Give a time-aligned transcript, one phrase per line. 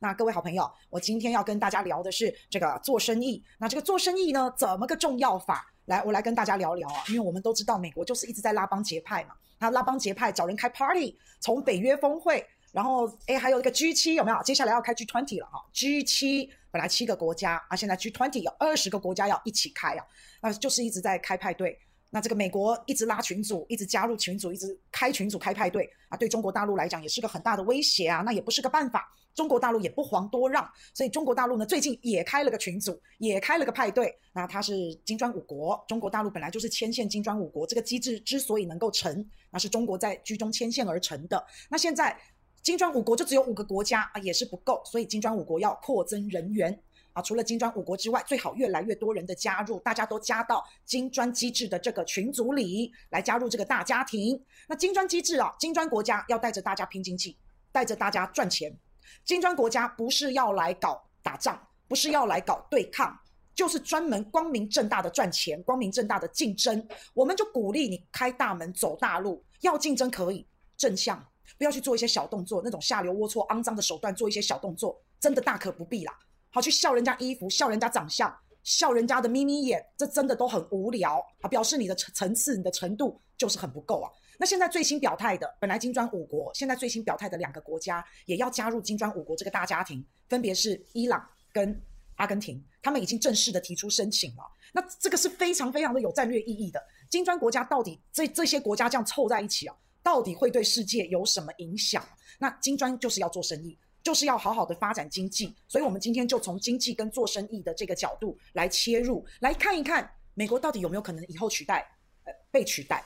[0.00, 3.42] 那各位好朋友，我今天要跟大家聊的是这个做生意。
[3.58, 5.66] 那这个做生意呢，怎么个重要法？
[5.86, 7.02] 来，我来跟大家聊聊啊。
[7.08, 9.34] 因为我们都知道，美国就是一直在拉帮结派嘛。
[9.58, 14.40] 那拉帮结派，找人开 party，从北约峰会，然后诶，还有一个 G7 有没有？
[14.44, 15.64] 接下来要开 G20 了哈。
[15.74, 20.04] G7 本来七个国家啊，现在 G20 有二十个国家要一起开啊，
[20.40, 21.76] 那就是一直在开派对。
[22.10, 29.12] 那这个美国一直拉群组，一直加入群组，一直开群组开派对啊，对中国大陆来讲也是个很大的威胁啊，那也不是个办法。
[29.38, 34.12] 中国大陆也不遑多让，所以中国大陆呢最近也开了个群组，也开了个派对。
[34.32, 41.46] 那它是金砖五国，中国大陆本来就是牵线金砖五国，这个机制之所以能够成，那是中国在居中牵线而成的。
[41.70, 42.18] 那现在
[42.62, 46.76] 金砖五国就只有五个国家啊，也是不够，所以金砖五国要扩增人员。
[47.12, 54.40] 啊，除了金砖五国之外，最好越来越多人的加入，大家都加到金砖机制的这个群组里来加入这个大家庭。
[54.66, 57.36] 那金砖机制啊，金砖国家要带着大家拼经济，
[57.70, 58.76] 带着大家赚钱。
[59.24, 63.18] 金砖国家不是要来搞打仗，不是要来搞对抗，
[63.54, 66.86] 就是专门光明正大的赚钱，光明正大的竞争。
[67.14, 71.22] 我们就鼓励你开大门走大路，要竞争可以正向，
[71.56, 76.18] 不要去做一些小动作，那种下流龌龊、肮脏的手段做一些小动作，真的大可不必啦。
[76.50, 81.48] 好，去笑人家衣服，笑人家长相，笑人家的眯眯眼，这真的都很无聊啊！
[81.48, 84.10] 表示你的层层次、你的程度就是很不够啊。
[84.36, 91.80] 那现在最新表态的，本来金砖五国，现在最新表态的两个国家也要加入金砖五国这个大家庭，分别是伊朗跟
[92.16, 94.42] 阿根廷，他们已经正式的提出申请了。
[94.72, 96.82] 那这个是非常非常的有战略意义的。
[97.08, 102.06] 金砖国家到底这这些国家这样凑在一起啊，到底会对世界有什么影响？
[102.38, 103.78] 那金砖就是要做生意。
[104.00, 111.86] 就是要好好的发展经济，所以我们今天就从经济跟做生意的这个角度来切入，来看一看美国到底有没有可能以后取代，
[112.24, 113.04] 呃，被取代，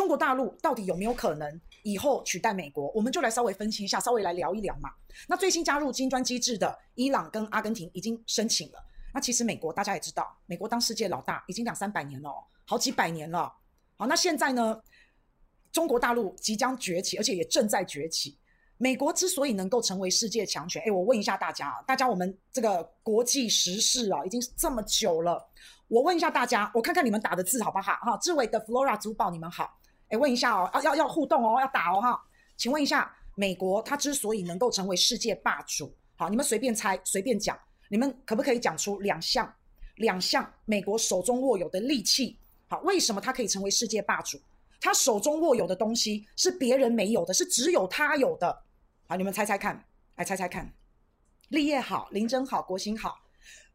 [0.00, 4.88] 中国大陆到底有没有可能以后取代美国，我们就来稍微分析一下，稍微来聊一聊嘛。
[5.28, 12.30] 那最新加入金砖机制的伊朗跟阿根廷已经申请了，那其实美国大家也知道，美国当世界老大已经两三百年了，
[12.64, 13.52] 好几百年了。
[13.98, 14.80] 好，那现在呢，
[15.70, 18.38] 中国大陆即将崛起，而且也正在崛起。
[18.78, 25.46] 美国之所以能够成为世界强权，诶，我问一下大家啊，大家我们这个国际时事啊，已经这么久了，
[25.88, 27.92] 我问一下大家，我看看你们打的字好不好？
[27.96, 29.78] 哈，志伟的 Flora 珠宝，你们好，
[30.10, 32.20] 诶，问一下哦，要要要互动哦，要打哦，哈，
[32.56, 39.52] 请问一下，美国它之所以能够成为世界霸主，好，你们随便猜，随便讲，你们可不可以讲出两项，
[39.96, 42.38] 两项美国手中握有的利器？
[42.68, 44.38] 好，为什么它可以成为世界霸主？
[44.80, 48.64] 他手中握有的东西是别人没有的，是只有他有的。
[49.06, 49.84] 好，你们猜猜看，
[50.16, 50.72] 来猜猜看，
[51.48, 53.18] 立业好，林真好，国兴好，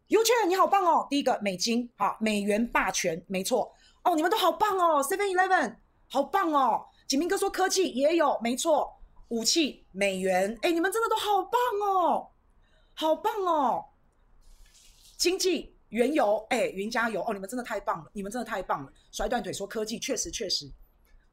[0.08, 1.06] 优券你好棒哦！
[1.10, 3.72] 第一个美金，好，美元霸权，没错
[4.04, 5.76] 哦，你们都好棒哦，Seven Eleven
[6.10, 8.96] 好棒哦，景明哥说科技也有，没错，
[9.30, 12.28] 武器美元，哎，你们真的都好棒哦，
[12.94, 13.86] 好棒哦，
[15.18, 20.72] 经济原油，哎，云加油哦，你们真的太棒了，你们真的太棒了，甩断腿说科技确实确实，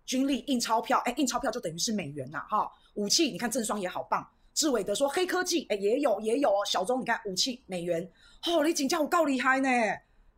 [0.05, 2.71] 军力印钞票，哎，印钞票就等于是美元呐，哈。
[2.95, 4.27] 武器，你看正双也好棒。
[4.53, 6.63] 志伟德说黑科技，哎，也有也有哦。
[6.67, 8.07] 小钟，你看武器美元，
[8.47, 9.69] 哦，你景价我够厉害呢。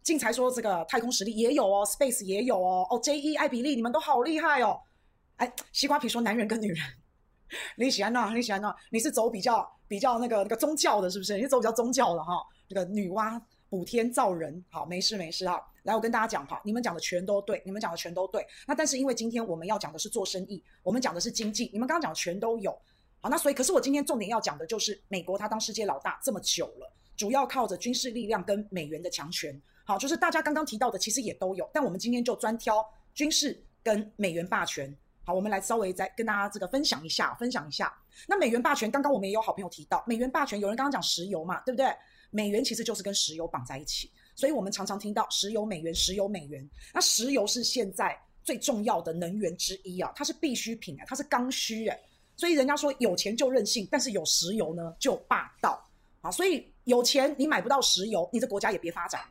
[0.04, 2.86] 进才说这个太空实力也有哦，Space 也有哦。
[2.90, 4.78] 哦，JE 艾比利，你们都好厉害哦。
[5.36, 6.78] 哎，西瓜皮说男人跟女人，
[7.78, 8.30] 你喜欢哪？
[8.34, 8.76] 你喜欢哪？
[8.90, 11.36] 你是走比较比较那个那个宗教的，是不是？
[11.36, 12.34] 你是走比较宗教的哈？
[12.68, 15.58] 这个女娲补天造人，好，没事没事哈。
[15.84, 18.46] 来，我跟大家讲哈，你们讲的全都对，你们讲的全都对。
[18.66, 22.78] 那但是因为今天我们要讲的是做生意，我们讲的是经济，你们刚刚讲的全都有。
[23.22, 29.58] 好，那所以可是我今天重点要讲的就是美国，它当世界老大这么久了，主要靠着军事力量跟美元的强权。
[29.84, 32.84] 好，就是大家刚刚提到的，其实也都有，但我们今天就专挑
[33.14, 34.92] 军事跟美元霸权。
[35.26, 37.94] 好，我们来稍微再跟大家这个分享一下，分享一下。
[38.26, 41.86] 那美元霸权，刚刚我们也有好朋友提到，美元霸权，有人刚刚讲石油嘛，对不对？
[42.30, 44.10] 美元其实就是跟石油绑在一起。
[44.34, 46.68] 所以我们常常听到石油美元，石油美元。
[46.92, 51.98] 那石油是现在最重要的能源之一啊，它是必需品啊，它是刚需诶。
[52.36, 55.82] 所以人家说有钱就任性，但是有石油呢就霸道
[56.20, 56.30] 啊。
[56.30, 59.22] 所以有钱你买不到石油，你的国家也别发展。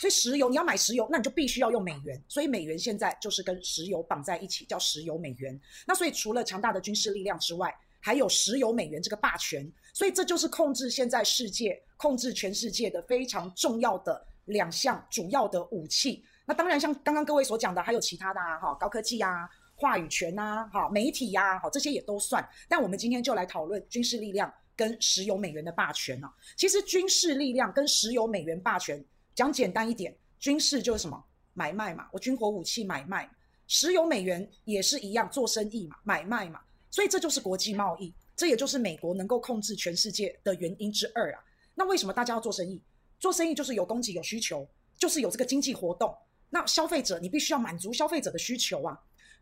[0.00, 2.20] 所以石油你要买石油，那你就必须要用美元。
[2.26, 5.60] 所以美元现在就是跟石油绑在一起，叫石油美元。
[5.86, 9.70] 那所以除了强大的军事力量之外，还有石油美元这个霸权。
[9.92, 14.26] 所以这就是控制现在世界、控制全世界的非常重要的。
[14.46, 22.44] 两项主要的武器，那当然像刚刚各位所讲的，还有其他的啊，哈，高科技啊，话语权啊，哈，媒体呀，好，这些也都算。
[22.68, 26.34] 但我们今天就来讨论军事力量跟石油美元的霸权啊。
[26.56, 31.22] 其实军事力量跟石油美元霸权，讲简单一点，军事就是什么
[31.54, 33.30] 买卖嘛，我军火武器买卖，
[33.66, 36.60] 石油美元也是一样做生意嘛，买卖嘛，
[36.90, 38.12] 所以这就是国际贸易。
[38.36, 41.44] 这也就是美国能够控制全世界的原因之二啊。
[41.74, 42.80] 那为什么大家要做生意？
[43.18, 44.66] 做生意就是有供给有需求，
[44.96, 46.16] 就是有这个经济活动。
[46.48, 48.98] 那消费者你必须要满足消费者的需求啊，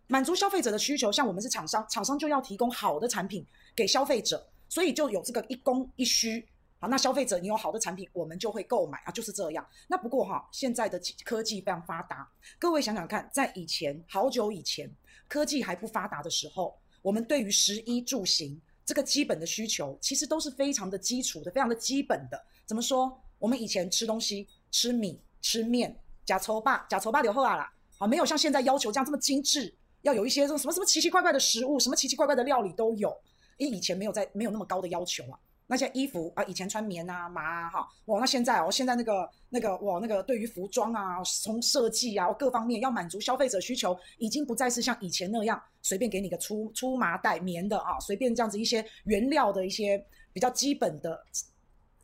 [0.08, 1.12] 满足消费者的需求。
[1.12, 3.46] 像我们是厂商，厂商就要提供好的产品
[3.76, 6.44] 给消费者，所以就有这个一供一需。
[6.80, 9.66] 好，那消费者你有好的产品，我们就会购买啊，就是这样。
[9.88, 14.88] 那不过哈，现在的科技非常发达，各位想想看，在以前好久以前，
[15.26, 22.40] 科技还不发达的时候，我们对于食衣住行这个基本的需求，其实都是非常的基础的，非常的基本的。
[22.64, 23.20] 怎么说？
[23.40, 27.72] 我们以前吃东西，吃米、吃面，呷粗饱，呷粗饱就好啊啦。
[27.98, 33.16] 好，没有像现在要求这样这么精致，要有一些这种什么什么奇奇怪怪的食物，什么奇奇怪怪的料理都有。
[33.56, 35.38] 因为以前没有在没有那么高的要求啊。
[35.70, 51.22] 那些衣服啊，以前穿棉啊、麻啊，哈，哇，那现在哦，现在那个那个哇，那个对于服装啊，从设计啊各方面要满足消费者需求，已经不再是像以前那样随便给你个粗粗麻袋棉的啊，随便这样子一些原料的一些比较基本的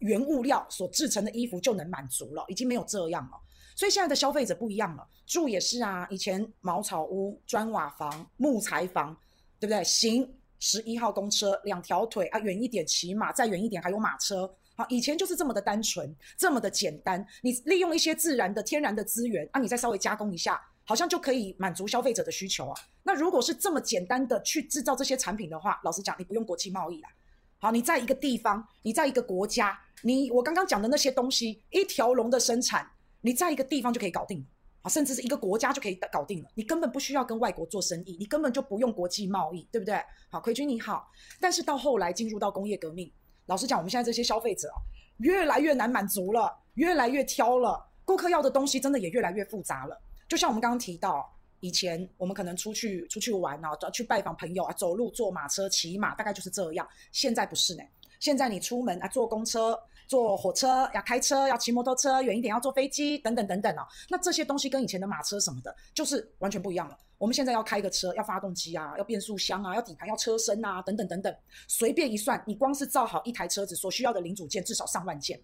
[0.00, 3.40] 原物料所制成的衣服就能满足了，已经没有这样了。
[3.74, 9.16] 所以现在的消费者不一样了，住也是啊，以前茅草屋、砖瓦房、木材房，
[9.58, 9.82] 对不对？
[9.82, 10.30] 行。
[10.66, 14.50] 十一号公车，两条腿啊，远一点骑马，再远一点还有马车。
[14.74, 17.24] 好，以前就是这么的单纯，这么的简单。
[17.42, 22.80] 你利用一些自然的、天然的资源啊，你再稍微加工一下，好像就可以满足消费者的需求啊。
[23.02, 27.10] 那如果是这么简单的去制造这些产品的话，老实讲，你不用国际贸易啦。
[27.58, 32.90] 好，你在一个地方，你在一个国家，你我刚刚讲的那些东西，一条龙的生产，
[33.20, 34.42] 你在一个地方就可以搞定。
[34.84, 39.98] 啊，甚至是一个国家就可以搞定了，你根本不需要跟外国做生意，你根本就不用国际贸易，对不对？
[40.28, 41.10] 好，奎军你好。
[41.40, 43.10] 但是到后来进入到工业革命，
[43.46, 44.76] 老实讲，我们现在这些消费者啊，
[45.20, 49.98] 越来越难满足了，越来越挑了，顾客要的东西真的也越来越复杂了。
[50.28, 56.86] 就像我们刚刚提到，以前我们可能出去出去玩啊，去拜访朋友啊，走路、坐马车、骑马，大概就是这样。
[57.10, 57.82] 现在不是呢，
[58.20, 59.80] 现在你出门啊，坐公车。
[60.06, 63.86] 坐火车要开车，要骑摩托车，远一点要坐飞机，等等等等哦。
[64.08, 66.98] 那这些东西跟以前的马车什么的，就是完全不一样了。
[67.18, 71.34] 我们现在要开个车，要发动机啊，要变速箱啊，要底盘，要车身啊，等等等等。
[71.68, 75.40] 随便一算，你光是造好一台车子所需要的零组件至少上万件。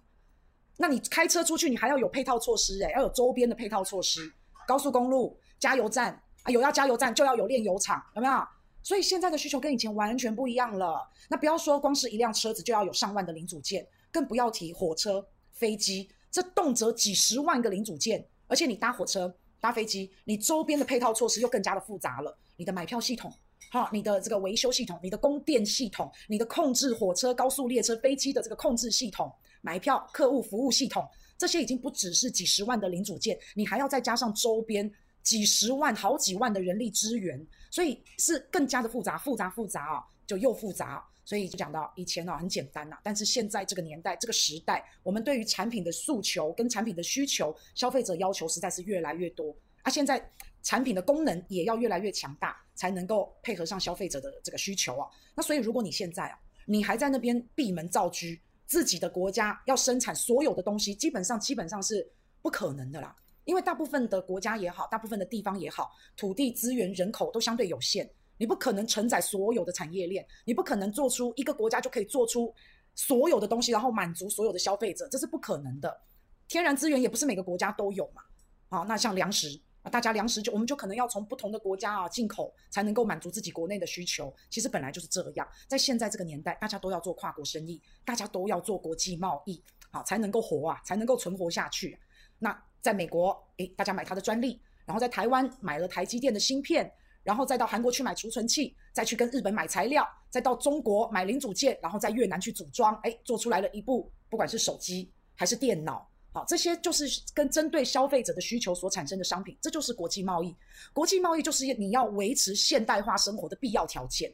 [0.77, 4.31] 那你开车出去，你还要有配套措施诶，要有周边的配套措施。
[4.67, 6.13] 高速公路、加油站
[6.43, 8.35] 啊，有要加油站就要有炼油厂，有没有？
[8.83, 11.07] 所以现在的需求跟以前完全不一样了。
[11.29, 13.87] 那不要说光是一辆车子就要有上万的零组件。
[14.11, 22.37] 更不要提火车、飞机，这动辄几十万个零组件，而且你搭火车、搭飞机，你周边的配套措施又更加的复杂了。
[22.57, 23.33] 你的买票系统，
[23.71, 31.09] 哈，你的这个维修系统，你的供电系统，你的控制火车、高速列车、飞机的这个控制系统，买票、客户服务系统，
[31.39, 34.91] 这些已经不只是几十万的零组件，你还要再加上周边
[35.23, 41.03] 几十万、好几万的人力资源，所以是更加的复杂，复杂复杂啊，就又复杂。
[41.25, 49.91] 所以就讲到以前呢、很简单呐、但是现在这个年代这个时代，我们对于产品的诉求跟产品的需求，消费者要求实在是越来越多啊。
[49.91, 50.21] 现在
[50.63, 55.09] 产品的功能也要越来越强大，才能够配合上消费者的这个需求啊。
[55.35, 58.27] 那所以如果你现在啊，你还在那边闭门造车，
[58.67, 62.09] 自己的国家要生产所有的东西，基本上基本上是
[62.43, 63.17] 不可能的啦。
[63.45, 68.09] 因为大部分的国家也好，大部分的地方也好，土地资源、人口都相对有限。
[68.41, 72.53] 你不可能承载所有的产业链，你不可能做出一个国家就可以做出
[72.95, 76.01] 所有的东西，然后满足所有的消费者，这是不可能的。
[76.49, 78.23] 天然资源也不是每个国家都有嘛。
[78.71, 84.35] 好，那像粮食啊，大家粮食就我们就可能要从不同的国家啊进口，才能够满足自己国内的需求。
[84.49, 91.99] 其实本来就是这样，在现在这个年代，大家都要做跨国生意，大家都要做国际贸易，好才能够活啊，才能够存活下去。
[92.39, 96.91] 那在美国，诶，大家买它的专利，然后在台湾买了台积电的芯片。
[97.23, 110.55] 然后再到韩国去买储存器，再去跟日本买材料，再到中国买零组件，然后在越南去组装，哎，做出来了一部不管是手机还是电脑，好，这些就是跟针对消费者的需求所产生的商品，这就是国际贸易。
[110.93, 114.33] 国际贸易就是你要维持现代化生活的必要条件。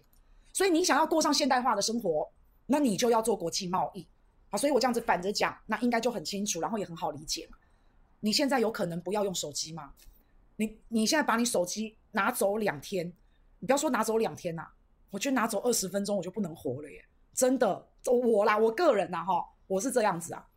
[0.52, 2.26] 所以你想要过上现代化的生活，
[2.66, 4.06] 那你就要做国际贸易。
[4.48, 7.58] 好，所以我这样子反着讲，那应该就很清楚，然后也很好理解嘛。
[8.20, 9.92] 你现在有可能不要用手机吗？
[10.56, 13.06] 你你现在把你手机拿走两天，
[13.58, 14.72] 你不要说拿走两天呐、啊，
[15.10, 17.04] 我觉得拿走二十分钟我就不能活了耶！
[17.34, 20.48] 真的，我啦，我个人呐，哈，我是这样子啊。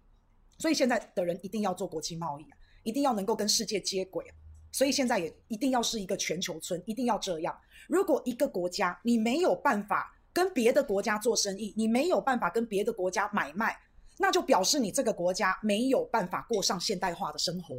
[0.57, 4.33] 所以现在的人一定要做国际贸易啊，一定要能够跟世界接轨啊。
[4.71, 7.53] 所以现在也一定要是一个全球村，一定要这样。
[7.89, 13.77] 如果一个国家你没有办法跟别的国家做生意，你没有办法跟别的国家买卖，
[14.17, 17.75] 那就表示你这个国家没有办法过上现代化的生活。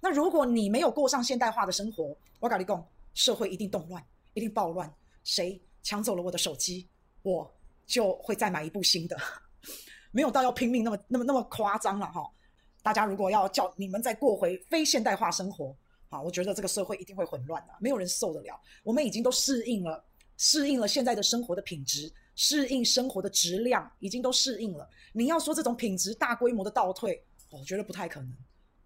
[0.00, 4.04] 那如果你没有过上现代化的生活，我跟你讲，社会一定动乱，
[4.34, 4.92] 一定暴乱。
[5.22, 6.88] 谁抢走了我的手机，
[7.22, 7.50] 我
[7.86, 9.16] 就会再买一部新的，
[10.12, 12.22] 没有到要拼命那么那么那么夸张了哈。
[12.82, 15.74] 大家如果要叫你们再过回非现代化生活，
[16.10, 18.60] 啊，我觉得这个社会一定会混乱的，没有人受得了。
[18.82, 20.04] 我们已经都适应了，
[20.36, 24.86] 适应了现在的生活的品质，适应生活的质量，已经都适应了。
[25.12, 28.36] 你要说这种品质大规模的倒退，我觉得不太可能。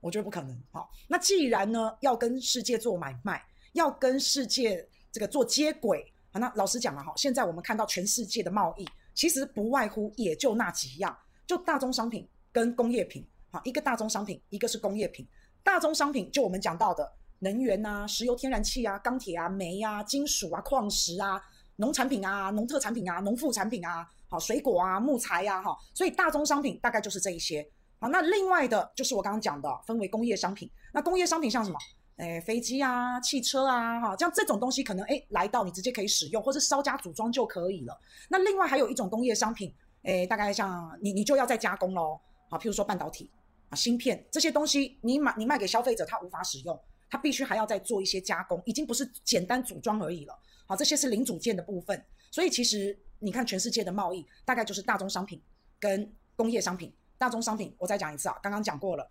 [0.00, 0.56] 我觉得不可能。
[0.70, 3.44] 好，那既然呢要跟世界做买卖，
[3.78, 11.16] 要跟世界这个做接轨，好，那老实讲了哈，现在我们看到全世界的贸易，其实不外乎也就那几样，
[11.46, 13.26] 就大宗商品跟工业品。
[13.50, 15.26] 好，一个大宗商品，一个是工业品。
[15.62, 21.40] 大宗商品就我们讲到的能源啊、石油、天然气啊、钢铁啊、煤啊、金属啊、矿石啊、
[21.76, 27.66] 农产品啊、农特产品啊、农副产品啊，好，水果啊、木材呀，哈，所以大宗商品大概就是这一些。
[27.98, 30.70] 好，那另外的就是我刚刚讲的，分为工业商品。
[30.92, 31.78] 那工业商品像什么？
[32.18, 37.96] 诶，飞机啊、汽车啊，哈，像这种东西可能诶来到你直接可以使用，或者稍加组装就可以了。
[38.28, 39.72] 那另外还有一种工业商品，
[40.02, 42.18] 诶，大概像你你就要再加工喽。
[42.50, 43.30] 好，譬如说半导体
[43.70, 50.36] 啊、芯片这些东西，你买你卖给消费者，他无法使用，他必须还要再做一些加工，已经不是简单组装而已了。
[50.66, 52.04] 好，这些是零组件的部分。
[52.32, 55.40] 所以其实你看全世界的贸易，大概就是大宗商品
[55.78, 56.92] 跟工业商品。
[57.16, 59.08] 大宗商品，我再讲一次啊，刚刚讲过了，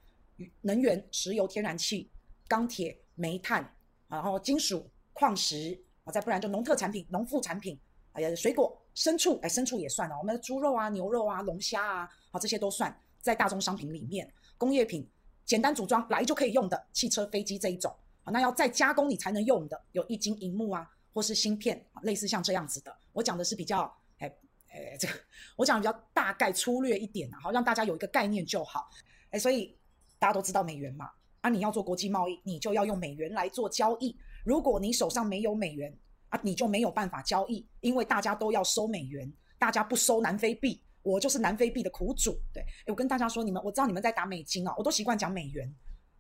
[0.62, 2.10] 能源、石油、天然气、
[2.48, 3.76] 钢铁、煤炭，
[4.08, 7.80] 然后金属、矿石啊，再不然就农特产品、农副产品，
[8.14, 14.32] 哎呀，水果、牲畜，哎，牲畜也算了，我们的猪肉啊、牛肉啊、龙虾啊，好，这些都算在大宗商品里面。
[14.58, 15.08] 工业品，
[15.46, 22.96] 简单组装来就可以用的，汽车、飞机这一种，啊，那要再加工你才能用的，有液晶萤幕啊，或是芯片，类似像这样子的。
[23.14, 23.82] 我讲的是比较，
[24.20, 24.34] 哎。
[24.70, 25.14] 哎，这个
[25.56, 28.90] 我讲的比较大概粗略一点啊，好让大家有一个概念就好。
[29.32, 29.76] 哎，所以
[30.20, 31.10] 大家都知道美元嘛，
[31.42, 34.16] 啊，你要做国际贸易，你就要用美元来做交易。
[34.44, 35.96] 如果你手上没有美元
[36.30, 42.40] 啊，你就没有办法交易，因为大家都要收美元，大家不收南非币，我就是南非币的苦主。
[42.54, 45.74] 对，我跟大家说，你们我知道你们在打美金啊，我都习惯讲美元，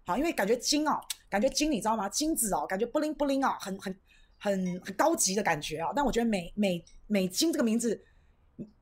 [0.05, 2.07] 好，因为感觉金哦，感觉金你知道吗？
[2.09, 3.99] 金子哦，感觉布灵布灵啊，很很
[4.37, 5.91] 很很高级的感觉啊。
[5.95, 8.03] 但我觉得美美美金这个名字。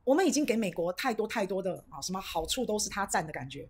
[0.05, 3.67] 我们已经给美国太多太多的啊，什么好处都是他占的感觉。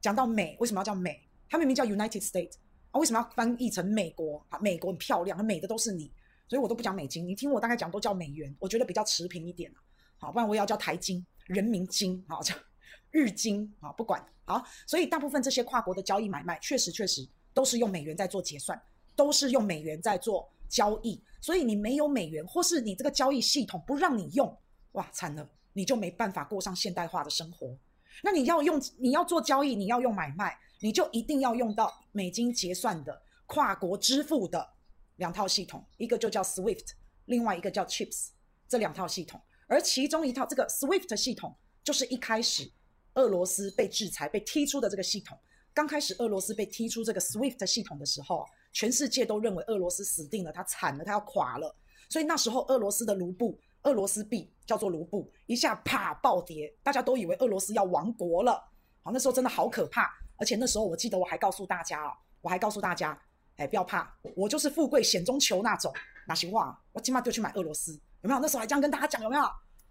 [0.00, 1.22] 讲到美，为什么要叫美？
[1.50, 2.54] 它明明叫 United States
[2.92, 4.42] 啊，为什么要翻译成美国？
[4.48, 6.10] 啊，美国很漂亮，美的都是你，
[6.48, 7.26] 所以我都不讲美金。
[7.26, 9.70] 你听我大概讲都叫美元，我觉得比较持平一点。
[10.16, 12.54] 好，不然我也要叫台金、人民金，好叫
[13.10, 14.64] 日金啊，不管好。
[14.86, 18.80] 所以大部分这些跨国的交易买卖，确实确实都是用美元在做结算，
[19.16, 21.20] 都是用美元在做交易。
[21.42, 24.56] 所以你没有美元，或是你这个交易系统不让你用，
[24.92, 25.50] 哇，惨了。
[25.72, 27.78] 你就没办法过上现代化的生活。
[28.24, 34.68] 那你要用，你要做交易，你要用买卖，你就一定要用到美金结算的跨国支付的
[35.16, 36.86] 两套系统，一个就叫 SWIFT，
[37.26, 38.30] 另外一个叫 CHIPS，
[38.68, 39.40] 这两套系统。
[39.66, 42.70] 而其中一套这个 SWIFT 系统，就是一开始
[43.14, 45.38] 俄罗斯被制裁、被踢出的这个系统。
[45.72, 51.74] 刚开始俄罗斯被踢出这个 SWIFT 系统的时候，全世界都认为俄罗斯死定了，它惨了，它要垮了。
[52.08, 53.58] 所以那时候俄罗斯的卢布。
[53.84, 58.62] 俄罗斯币叫做卢布，一下啪暴跌，大家都以为俄罗斯要亡国了。
[59.00, 60.19] 好，那时候真的好可怕。
[60.40, 63.16] 而且那时候我记得我还告诉大家啊，我还告诉大家，
[63.56, 65.92] 哎，不要怕，我就是富贵险中求那种。
[66.26, 67.92] 哪行话，我起码就去买俄罗斯，
[68.22, 68.40] 有没有？
[68.40, 69.42] 那时候还这样跟大家讲，有没有？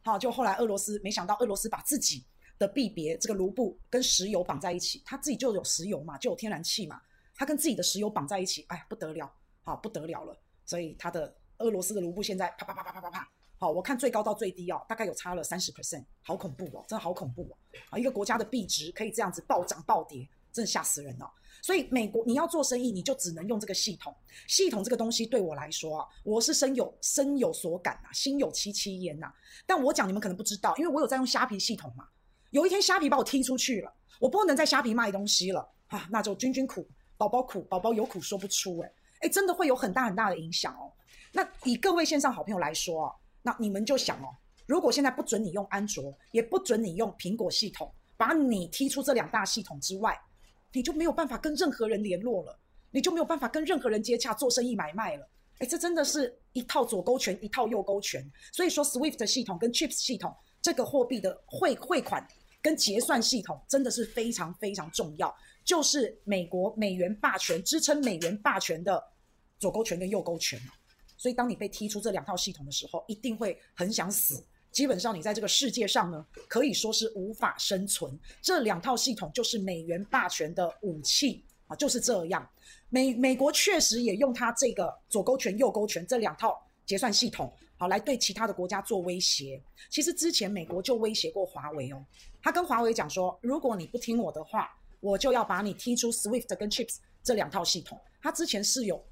[0.01, 2.25] 好，就后来俄罗斯没想到俄罗斯把自己
[2.57, 6.99] 的币别这个卢布跟石油绑在一起，他自己就有石油嘛，就有天然气嘛，
[7.35, 9.31] 他跟自己的石油绑在一起，哎，不得了，
[9.63, 10.35] 好不得了了。
[10.65, 13.29] 所以他的俄罗斯的卢布现在啪啪啪啪啪啪啪。
[13.57, 17.53] 好，我看最高到最低哦，大概有差了三十 percent，好恐怖哦，真的好恐怖哦！
[17.89, 21.31] 啊，一个国家的币值可以这样子暴涨暴跌，真的吓死人了。
[21.61, 24.15] 所以美国你要做生意，你就只能用这个系统。
[24.47, 29.31] 系统这个东西对我来说啊，我是深有深有所感呐、心有戚戚焉呐。
[29.65, 32.07] 但我讲你们可能不知道，因为我有在用虾皮系统嘛。
[32.51, 36.87] 有一天虾皮把我踢出去了，我不能在虾皮卖东西了啊，那就君君苦，
[37.17, 38.87] 宝宝苦，宝宝有苦说不出诶、
[39.21, 40.91] 欸，诶，真的会有很大很大的影响哦。
[41.31, 43.15] 那以各位线上好朋友来说啊。
[43.41, 50.19] 那你们就想哦，如果现在不准你用安卓，也不准你用苹果系统，把你踢出这两大系统之外，
[50.73, 52.59] 你就没有办法跟任何人联络了，
[52.91, 55.27] 你就没有办法跟任何人接洽、做生意、买卖了。
[55.59, 58.25] 哎，这真的是一套左勾拳，一套右勾拳。
[58.53, 62.25] 所以说，SWIFT 系统跟 CHIPS 系统这个货币的汇汇款
[62.61, 65.35] 跟结算系统真的是非常非常重要，
[65.65, 69.03] 就是美国美元霸权支撑美元霸权的
[69.59, 70.59] 左勾拳跟右勾拳。
[71.17, 74.41] 所以，当你被踢出这两套系统的时候，一定会很想死。
[74.71, 78.17] 基本上，你在这个世界上呢，可以说是无法生存。
[78.41, 82.47] 这两套系统就是美元霸权的武器啊，就是这样。
[82.89, 89.61] 美美国确实也用它这个左勾拳、右勾拳这两套结算系统好来对其他的国家做威胁。
[89.89, 92.03] 其实之前美国就威胁过华为哦，
[92.41, 97.99] 他跟华为讲说，如果你不听我的话，我就要把你踢出 SWIFT 跟 CHIPS 这两套系统。
[98.21, 99.03] 他之前是有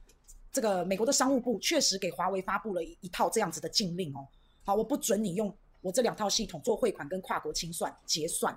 [0.51, 4.27] 这个美国的商务部确实给华为发布了一一套这样子的禁令哦。
[4.67, 8.53] 好，我不准你用我这两套系统做汇款跟跨国清算结算。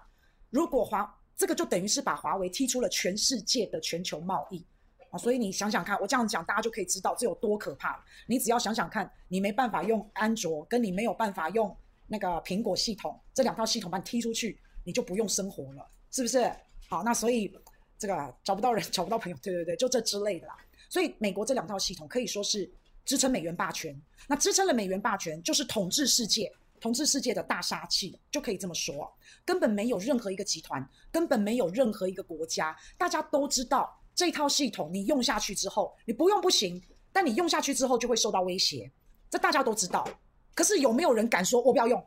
[0.51, 4.67] 如果华这个就等于是把华为踢出了全世界的全球贸易
[5.11, 8.05] 啊，所以你想想看，我这样讲大家就可以知道这有多可怕。
[8.27, 11.73] 你只要想想看，你没办法用安卓，跟你没有办法用
[12.09, 16.53] 那个苹果系统这两套系统把你踢出去，你就不用生活了，是不是？
[16.89, 17.57] 好，那所以
[17.97, 20.59] 这个找不到人，找不到朋友，对对对，就这之类的啦。
[20.89, 22.69] 所以美国这两套系统可以说是
[23.11, 26.49] 支撑美元霸权，那支撑了美元霸权就是统治世界。
[26.79, 29.13] 统治世界的大杀器就可以这么说，
[29.45, 36.81] 根本没有任何一个集团，根本没有任何一个国家，大家都知道这套系统你用下去之后，你不用不行，
[37.13, 38.89] 但你用下去之后就会受到威胁，
[39.29, 40.09] 这大家都知道。
[40.55, 42.07] 可是有没有人敢说我不要用，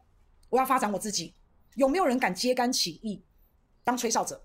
[0.50, 1.34] 我要发展我自己？
[1.76, 3.22] 有没有人敢揭竿起义，
[3.84, 4.42] 当吹哨者？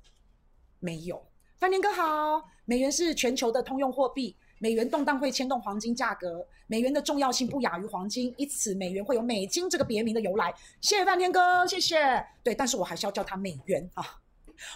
[0.81, 1.25] 没有。
[1.57, 4.37] 范天哥好，美元是全球的通用货币。
[4.59, 10.53] 美元动荡会牵动黄金价格，美元的重要性不亚于黄金，因此美元会有美金这个别名的由来。
[10.81, 12.25] 谢谢范天哥，谢谢。
[12.43, 14.05] 对，但是我还是要叫它美元啊，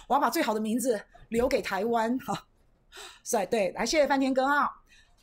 [0.07, 0.99] 我要把最好的名字
[1.29, 2.47] 留给台湾哈。
[3.23, 4.69] 是、啊，对，来谢谢范天哥哈。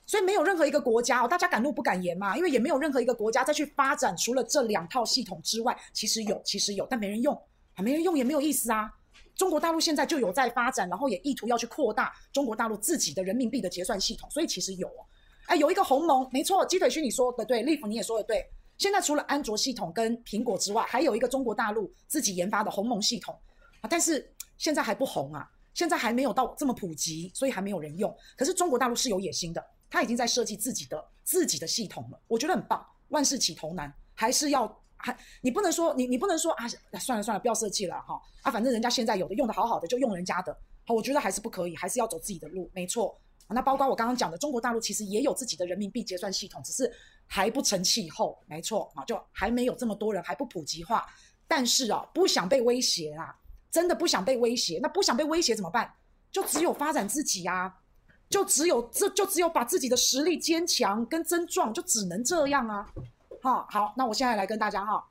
[0.04, 7.40] 所以没有任何一个国家哦，大家敢怒不敢言嘛，因为也没有任何一个国家再去发展除了这两套系统之外，其实有，其实有，但没人用，
[7.72, 8.92] 还没人用也没有意思啊。
[9.40, 15.00] 中国大陆现在就有在发展，然后也意图要去扩大中国大陆自己的人民币的结算系统，所以其实有哦，
[15.46, 18.44] 哎，有一个鸿蒙，没错，鸡腿勋你说的对，Live 你也说的对。
[18.76, 23.34] 现在除了安卓系统跟苹果之外，还有一个中国大陆自己研发的鸿蒙系统
[23.80, 28.14] 啊，但是现在还不红啊，现在还没有到这么普及，所以还没有人用。
[28.36, 32.86] 可是中国大陆是有野心的，他已经在设计自己的自己的系统了，我觉得很棒。
[33.08, 34.66] 万事起头难，还是要。
[35.02, 43.18] 还你不能说你你不能说啊，算了算了，不要设计了哈啊，反正人家现在有的用的好好的就用人家的，好，我觉得还是不可以，还是要走自己的路，没错。
[43.52, 46.92] 那包括我刚刚讲的，中国大陆其实也有自己的人民币结算系统，只是
[47.26, 51.04] 还不成气候，没错啊，就还没有这么多人，还不普及化。
[51.48, 53.36] 但是啊，不想被威胁啦，
[53.70, 55.92] 真的不想被威胁，那不想被威胁怎么办？
[56.30, 57.74] 就只有发展自己啊，
[58.28, 62.88] 就只有这就只有把自己的实力坚强跟增壮，就只能这样啊。
[63.42, 65.02] 好，好，那我现在来跟大家哈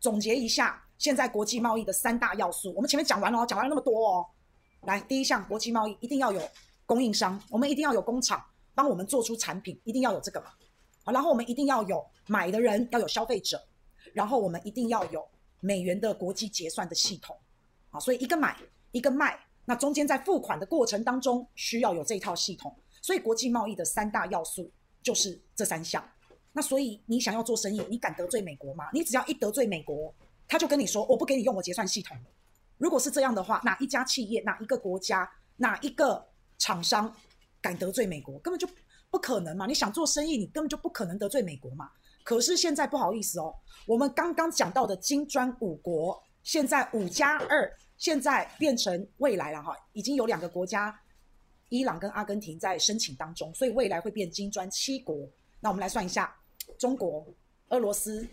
[0.00, 2.72] 总结一下现在国际贸易的三大要素。
[2.74, 4.26] 我们前面讲完了哦，讲完了那么多哦。
[4.82, 6.40] 来，第一项，国际贸易一定要有
[6.86, 8.42] 供应商，我们一定要有工厂
[8.74, 10.46] 帮我们做出产品，一定要有这个嘛。
[11.04, 13.62] 好，然后我们一定要有买的人，要有消费者，
[14.14, 15.26] 然后我们一定要有
[15.60, 17.36] 美元的国际结算的系统。
[17.90, 18.56] 啊，所以一个买，
[18.92, 22.74] 一个卖，那中间在付款的过程当中需要有这一套系统。
[23.02, 24.70] 所以国际贸易的三大要素
[25.02, 26.02] 就是这三项。
[26.56, 28.84] 那所以你想要做生意，你敢得罪美国吗？
[28.92, 30.14] 你只要一得罪美国，
[30.46, 32.16] 他就跟你说，我不给你用我结算系统。
[32.78, 36.24] 如果是这样的话，哪一家企业、哪一个国家、哪一个
[36.58, 37.12] 厂商
[37.60, 38.38] 敢得罪美国？
[38.38, 38.68] 根本就
[39.10, 39.66] 不可能嘛！
[39.66, 41.90] 你想做生意，你根本就不可能得罪美国嘛。
[42.22, 43.52] 可是现在不好意思哦，
[43.84, 50.96] 我们刚刚讲到的金砖五国，现在五加二，现在变成未来了哈，已经有两个国家，
[51.68, 55.28] 伊朗跟阿根廷在申请当中，所以未来会变金砖七国。
[55.58, 56.32] 那我们来算一下。
[56.78, 57.26] 中国、
[57.68, 58.26] 俄罗斯、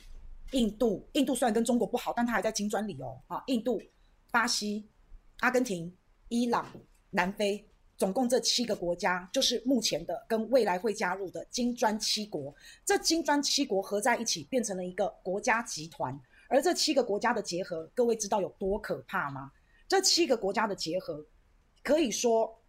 [0.52, 3.22] 印度，印度虽然跟中国不好，但它还在金砖里哦。
[3.28, 3.82] 啊，印度、
[4.32, 4.88] 巴西、
[5.39, 5.96] 阿根廷、
[6.28, 6.67] 伊朗、
[7.10, 7.65] 南非，
[7.98, 12.54] 总共这七个国家，就是目前的跟未来会加入的金砖七国。
[12.86, 16.20] 这金砖七国合在一起，变成了一个国家集团。
[16.50, 19.52] 而这七个国家的结合，各位知道有多可怕吗？
[19.88, 21.26] 这七个国家的结合，
[21.82, 22.62] 可以说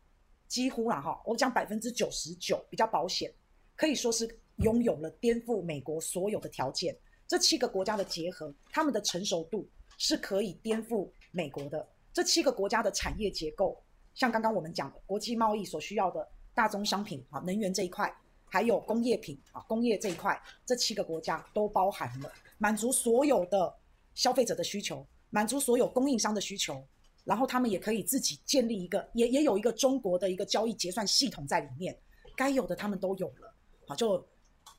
[0.47, 3.33] 几乎啦哈，我讲百分之九十九比较保险，
[3.75, 4.39] 可以说是。
[4.63, 6.97] 拥有了颠覆美国所有的条件，
[7.27, 11.87] 这七个国家的结合，他们的成熟度是可以颠覆美国的。
[12.13, 13.77] 这七个国家的产业结构，
[14.15, 23.75] 像刚刚我们讲的国际贸易所需要的大宗商品啊，能源这一块，还有工业品啊，工业这一块，这七个国家都包含了，满足所有的
[24.15, 26.87] 消费者的需求，满足所有供应商的需求，
[27.25, 31.99] 然后他们也可以自己建立一个，也也有一个中国的一个交易结算系统在里面，
[32.37, 33.53] 该有的他们都有了，
[33.89, 34.25] 好就。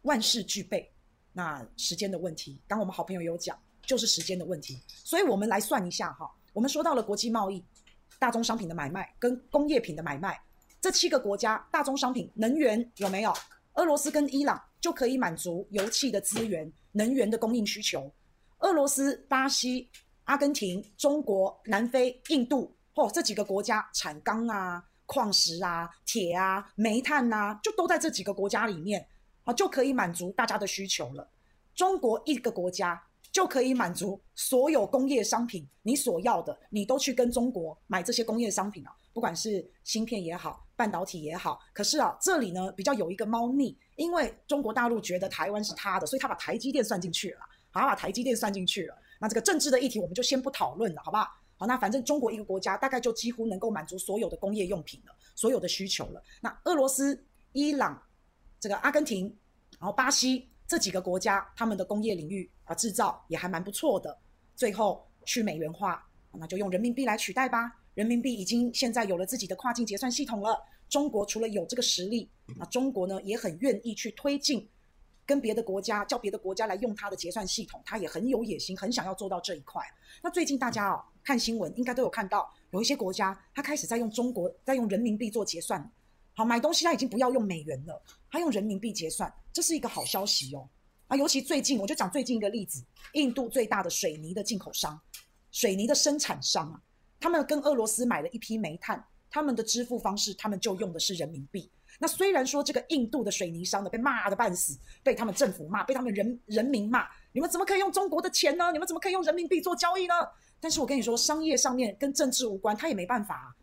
[0.03, 0.89] 万事俱备，
[1.33, 4.79] 那时间的问题，刚我们好朋友有讲，就是时间的问题。
[4.87, 7.63] 所以我们来算一下哈，我们说到了国际贸易、
[8.19, 10.39] 大宗商品的买卖跟工业品的买卖，
[10.79, 13.33] 这七个国家大宗商品能源有没有？
[13.73, 18.11] 俄罗斯跟伊朗就可以满足油气的资源、能源的供应需求。
[18.59, 19.89] 俄罗斯、巴西、
[20.25, 29.07] 阿根廷、中国、南非、印度，哦，这几个国家产钢啊、矿石啊、铁啊、煤炭啊，就都在这几个国家里面。
[29.43, 31.27] 啊，就可以满足大家的需求了。
[31.75, 33.01] 中国一个国家
[33.31, 41.59] 就可以满足所有工业商品你所要的，你都去跟中国买这些工业商品啊，不管是芯片也好，半导体也好。
[41.73, 47.39] 可是啊，这里呢比较有一个猫腻，因为中国大陆觉得台湾是他的，所以他把台积电算进去了，
[47.71, 48.95] 好，把台积电算进去了。
[49.19, 51.27] 那这个政治的议题我们就先不讨论了，好不好？
[51.57, 56.21] 好，那反正中国一个国家大概就几乎能够满足所有的工业用品了，所有的需求了。
[56.39, 57.99] 那俄罗斯、伊朗、
[58.63, 59.25] 这个阿根廷，
[59.77, 64.17] 然后巴西这几个国家，他们的工业领域啊制造也还蛮不错的。
[64.55, 67.69] 最后去美元化，那就用人民币来取代吧。
[67.93, 70.57] 人民币已经现在有了自己的跨境结算系统了。
[70.87, 74.65] 中国除了有这个实力，那中国呢也很愿意去推进。
[75.25, 79.83] 跟别的国家叫别的国家来用它的结算系统，它也很有野心，很想要做到这一块。
[80.21, 85.91] 那最近大家哦看新闻，应该都有看到，有一些国家它开始在用中国在用人民币做结算。
[86.35, 90.67] 好，买东西他已经不要用美元了，他用人民币结算，这是一个好消息哦。
[91.07, 94.99] 啊，尤其最近我就讲最近一个例子，印度最大的水泥的进口商，
[95.51, 96.81] 水泥的生产商啊，
[97.19, 101.69] 他们跟俄罗斯买了一批煤炭，他们的支付方式他们就用的是人民币。
[101.99, 108.71] 那虽然说这个印度的水泥商呢被骂得半死，被他们政府骂，被他们人人民骂，你们怎么可以用中国的钱呢？
[108.71, 110.15] 你们怎么可以用人民币做交易呢？
[110.59, 113.55] 但是我跟你说，商业上面跟政治无关，他也没办法，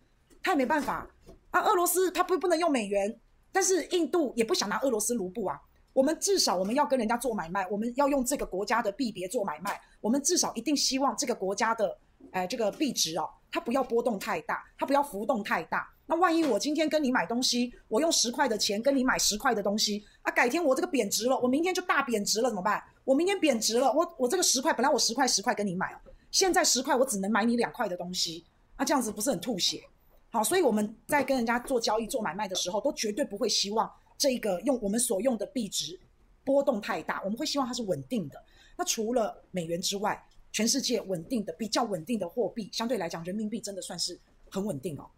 [0.43, 1.09] 他也没办法。
[1.51, 3.19] 啊俄罗斯他不不能用美元，
[3.53, 5.61] 但是印度也不想拿俄罗斯卢布啊。
[5.93, 11.99] 我们至少我们要跟人家做买卖，我们要用这个国家的币别做买卖，我们至少一定希望这个国家的
[12.31, 15.93] 哎这个币值哦，它不要波动太大，它不要浮动太大。
[16.07, 22.81] 那万一我今天跟你买东西，我用十块的钱跟你买十块的东西，啊，改天我这个贬值了，我明天就大贬值了，怎么办？
[23.05, 25.99] 我明天贬值了，我我这个十块本来我十块十块跟你买哦，
[26.31, 28.45] 现在十块我只能买你两块的东西，
[28.79, 29.83] 那这样子不是很吐血？
[30.31, 35.99] 好，所以我们在跟人家做交易做买卖的时候，都绝对不会希望这个用我们所用的币值
[36.45, 38.41] 波动太大，我们会希望它是稳定的。
[38.77, 44.17] 那除了美元之外，全世界稳定的比较稳定的货币，相对来讲，人民币真的算是
[44.49, 45.11] 很稳定哦。